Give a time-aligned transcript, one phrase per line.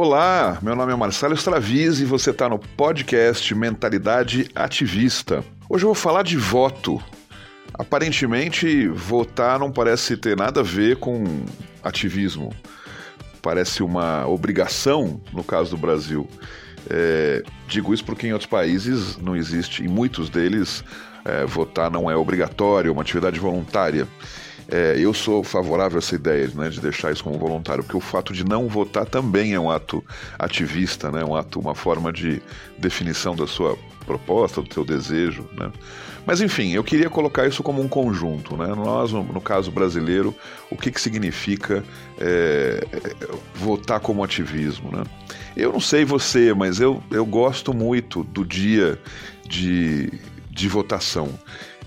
[0.00, 5.44] Olá, meu nome é Marcelo Stravise e você está no podcast Mentalidade Ativista.
[5.68, 7.02] Hoje eu vou falar de voto.
[7.74, 11.24] Aparentemente, votar não parece ter nada a ver com
[11.82, 12.54] ativismo.
[13.42, 16.28] Parece uma obrigação, no caso do Brasil.
[16.88, 20.84] É, digo isso porque em outros países não existe, em muitos deles,
[21.24, 24.06] é, votar não é obrigatório, é uma atividade voluntária.
[24.70, 28.00] É, eu sou favorável a essa ideia né, de deixar isso como voluntário, porque o
[28.00, 30.04] fato de não votar também é um ato
[30.38, 32.42] ativista, né, um ato, uma forma de
[32.76, 35.48] definição da sua proposta, do seu desejo.
[35.52, 35.72] Né?
[36.26, 38.56] Mas enfim, eu queria colocar isso como um conjunto.
[38.58, 38.66] Né?
[38.66, 40.34] Nós, no, caso brasileiro,
[40.70, 41.82] o que, que significa
[42.18, 42.86] é,
[43.54, 44.90] votar como ativismo?
[44.90, 45.04] Né?
[45.56, 49.00] Eu não sei você, mas eu, eu gosto muito do dia
[49.46, 50.12] de,
[50.50, 51.30] de votação.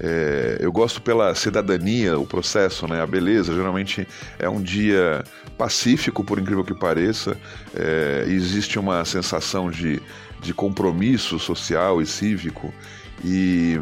[0.03, 3.53] É, eu gosto pela cidadania, o processo, né, a beleza.
[3.53, 4.07] Geralmente
[4.39, 5.23] é um dia
[5.57, 7.37] pacífico, por incrível que pareça.
[7.75, 10.01] É, existe uma sensação de,
[10.41, 12.73] de compromisso social e cívico.
[13.23, 13.79] E,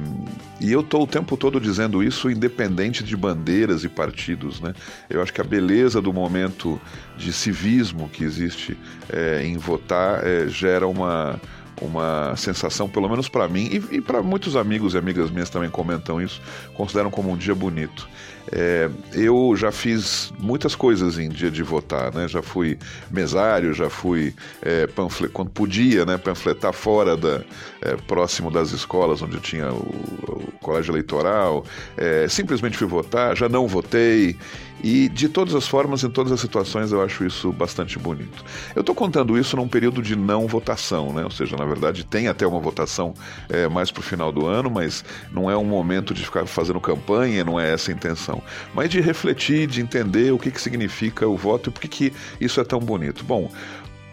[0.59, 4.59] e eu estou o tempo todo dizendo isso independente de bandeiras e partidos.
[4.59, 4.73] Né?
[5.09, 6.79] Eu acho que a beleza do momento
[7.17, 8.77] de civismo que existe
[9.09, 11.39] é, em votar é, gera uma
[11.81, 15.69] uma sensação, pelo menos para mim e, e para muitos amigos e amigas minhas também
[15.69, 16.41] comentam isso,
[16.73, 18.07] consideram como um dia bonito.
[18.51, 22.27] É, eu já fiz muitas coisas em dia de votar, né?
[22.27, 22.79] Já fui
[23.11, 24.87] mesário, já fui é,
[25.31, 26.17] quando podia, né?
[26.17, 27.41] Panfletar fora da
[27.81, 31.63] é, próximo das escolas onde tinha o, o colégio eleitoral.
[31.95, 34.35] É, simplesmente fui votar, já não votei
[34.83, 38.43] e de todas as formas, em todas as situações, eu acho isso bastante bonito.
[38.75, 41.23] Eu estou contando isso num período de não votação, né?
[41.23, 43.13] Ou seja, na verdade tem até uma votação
[43.49, 46.79] é, mais para o final do ano, mas não é um momento de ficar fazendo
[46.79, 48.41] campanha, não é essa a intenção.
[48.73, 52.13] Mas de refletir, de entender o que, que significa o voto e por que, que
[52.39, 53.23] isso é tão bonito.
[53.23, 53.51] Bom,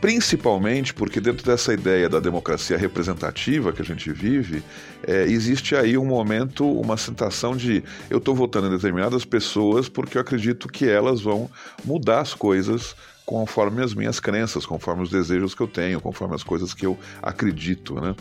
[0.01, 4.63] principalmente porque dentro dessa ideia da democracia representativa que a gente vive,
[5.07, 10.17] é, existe aí um momento, uma sensação de eu estou votando em determinadas pessoas porque
[10.19, 11.51] eu acredito que elas vão
[11.85, 16.45] mudar as coisas conforme as minhas crenças, conforme os desejos que eu tenho, conforme as
[16.45, 18.01] coisas que eu acredito.
[18.01, 18.15] Né?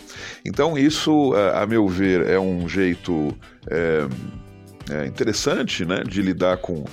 [0.44, 3.32] Então, isso, a meu ver, é um jeito
[3.70, 4.08] é,
[4.90, 6.84] é interessante né, de lidar com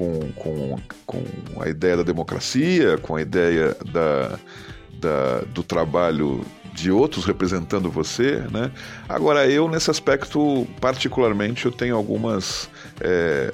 [0.00, 4.38] com, com, com a ideia da democracia, com a ideia da,
[4.98, 8.70] da, do trabalho de outros representando você, né?
[9.06, 13.52] Agora eu nesse aspecto particularmente eu tenho algumas é,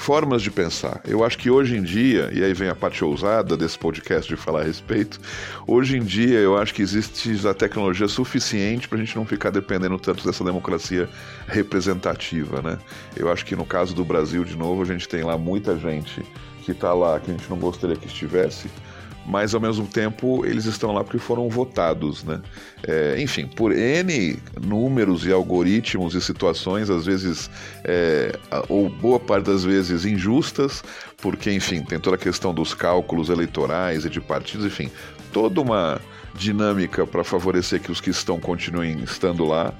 [0.00, 1.02] formas de pensar.
[1.06, 4.34] Eu acho que hoje em dia, e aí vem a parte ousada desse podcast de
[4.34, 5.20] falar a respeito,
[5.66, 9.50] hoje em dia eu acho que existe a tecnologia suficiente para a gente não ficar
[9.50, 11.06] dependendo tanto dessa democracia
[11.46, 12.78] representativa, né?
[13.14, 16.24] Eu acho que no caso do Brasil, de novo, a gente tem lá muita gente
[16.62, 18.70] que está lá, que a gente não gostaria que estivesse,
[19.26, 22.40] mas ao mesmo tempo eles estão lá porque foram votados, né?
[22.86, 27.50] É, enfim, por N números e algoritmos e situações, às vezes,
[27.84, 28.32] é,
[28.68, 30.82] ou boa parte das vezes injustas,
[31.18, 34.90] porque, enfim, tem toda a questão dos cálculos eleitorais e de partidos, enfim,
[35.32, 36.00] toda uma
[36.34, 39.72] dinâmica para favorecer que os que estão continuem estando lá.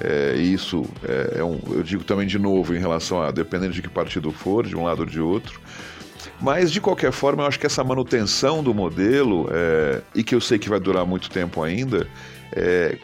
[0.00, 3.82] É, isso é, é um, eu digo também de novo em relação a dependendo de
[3.82, 5.60] que partido for, de um lado ou de outro.
[6.40, 10.40] Mas, de qualquer forma, eu acho que essa manutenção do modelo, é, e que eu
[10.40, 12.06] sei que vai durar muito tempo ainda,
[12.52, 12.98] é,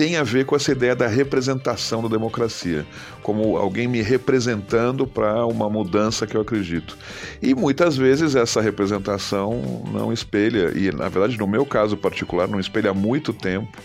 [0.00, 2.86] tem a ver com essa ideia da representação da democracia,
[3.22, 6.96] como alguém me representando para uma mudança que eu acredito.
[7.42, 12.58] E muitas vezes essa representação não espelha, e na verdade, no meu caso particular, não
[12.58, 13.76] espelha há muito tempo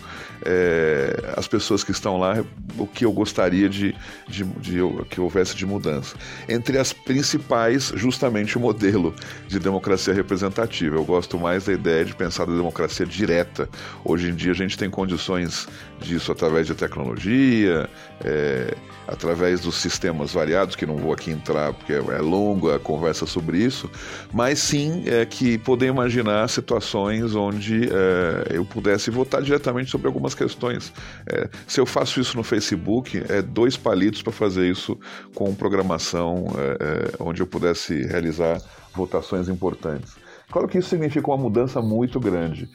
[0.44, 2.44] é, as pessoas que estão lá
[2.78, 3.94] o que eu gostaria de,
[4.28, 4.78] de, de,
[5.08, 6.16] que houvesse de mudança.
[6.48, 9.14] Entre as principais, justamente o modelo
[9.48, 10.96] de democracia representativa.
[10.96, 13.68] Eu gosto mais da ideia de pensar da democracia direta.
[14.04, 15.66] Hoje em dia a gente tem condições
[16.06, 17.88] disso através de tecnologia,
[18.24, 18.74] é,
[19.06, 23.58] através dos sistemas variados, que não vou aqui entrar porque é longa a conversa sobre
[23.58, 23.90] isso,
[24.32, 30.34] mas sim é que poder imaginar situações onde é, eu pudesse votar diretamente sobre algumas
[30.34, 30.92] questões.
[31.26, 34.98] É, se eu faço isso no Facebook, é dois palitos para fazer isso
[35.34, 38.60] com programação é, é, onde eu pudesse realizar
[38.94, 40.14] votações importantes.
[40.50, 42.68] Claro que isso significa uma mudança muito grande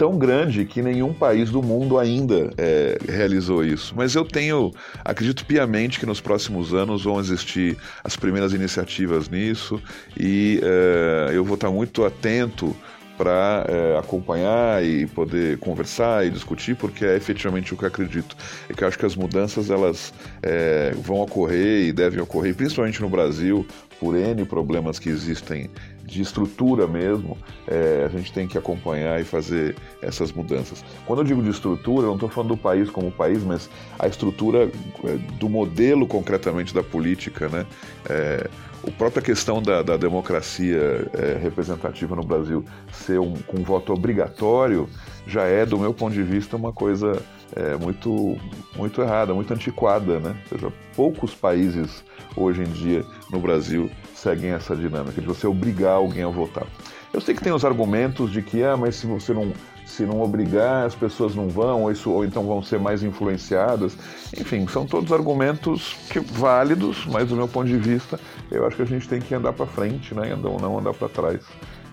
[0.00, 3.92] tão grande que nenhum país do mundo ainda é, realizou isso.
[3.94, 4.72] Mas eu tenho,
[5.04, 9.78] acredito piamente que nos próximos anos vão existir as primeiras iniciativas nisso
[10.18, 12.74] e é, eu vou estar muito atento
[13.20, 18.34] para é, acompanhar e poder conversar e discutir, porque é efetivamente o que eu acredito.
[18.66, 20.10] É que eu acho que as mudanças elas
[20.42, 23.66] é, vão ocorrer e devem ocorrer, principalmente no Brasil,
[24.00, 25.68] por N problemas que existem
[26.02, 27.36] de estrutura mesmo,
[27.68, 30.82] é, a gente tem que acompanhar e fazer essas mudanças.
[31.06, 33.68] Quando eu digo de estrutura, eu não estou falando do país como país, mas
[33.98, 34.70] a estrutura
[35.04, 37.66] é, do modelo concretamente da política, né?
[38.08, 38.48] É,
[38.86, 44.88] a própria questão da, da democracia é, representativa no Brasil ser um, com voto obrigatório
[45.26, 47.22] já é, do meu ponto de vista, uma coisa
[47.54, 48.38] é, muito,
[48.76, 50.18] muito errada, muito antiquada.
[50.18, 50.36] Né?
[50.50, 52.02] Ou seja, poucos países
[52.36, 56.66] hoje em dia no Brasil seguem essa dinâmica de você obrigar alguém a votar.
[57.12, 59.52] Eu sei que tem os argumentos de que, ah, mas se você não,
[59.84, 63.96] se não obrigar, as pessoas não vão, ou, isso, ou então vão ser mais influenciadas.
[64.38, 68.20] Enfim, são todos argumentos que, válidos, mas do meu ponto de vista,
[68.50, 70.32] eu acho que a gente tem que andar para frente, né?
[70.32, 71.40] Andar, não andar para trás.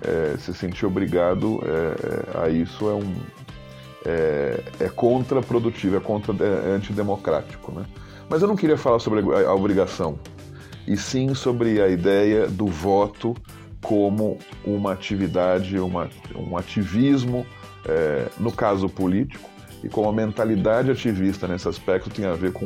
[0.02, 3.16] É, se sentir obrigado é, a isso é um
[4.06, 7.84] é, é contraprodutivo, é, contra, é antidemocrático, né?
[8.30, 10.20] Mas eu não queria falar sobre a obrigação,
[10.88, 13.36] e sim sobre a ideia do voto
[13.84, 17.46] como uma atividade, uma, um ativismo,
[17.86, 19.50] é, no caso político,
[19.84, 22.66] e como a mentalidade ativista nesse aspecto tem a ver com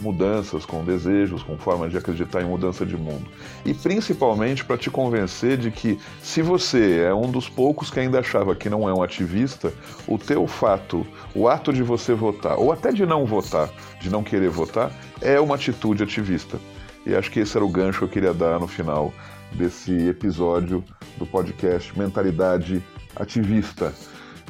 [0.00, 3.26] mudanças, com desejos, com formas de acreditar em mudança de mundo.
[3.64, 8.18] E principalmente para te convencer de que se você é um dos poucos que ainda
[8.18, 9.72] achava que não é um ativista,
[10.06, 13.70] o teu fato, o ato de você votar, ou até de não votar,
[14.00, 14.90] de não querer votar,
[15.20, 16.58] é uma atitude ativista.
[17.04, 19.12] E acho que esse era o gancho que eu queria dar no final
[19.52, 20.84] desse episódio
[21.18, 22.82] do podcast Mentalidade
[23.16, 23.92] Ativista.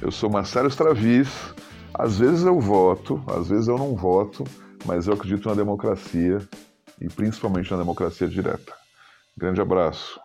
[0.00, 1.28] Eu sou Marcelo Stravis,
[1.94, 4.44] às vezes eu voto, às vezes eu não voto,
[4.84, 6.38] mas eu acredito na democracia
[7.00, 8.72] e principalmente na democracia direta.
[9.36, 10.20] Grande abraço.